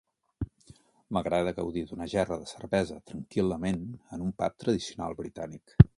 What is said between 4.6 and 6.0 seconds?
tradicional britànic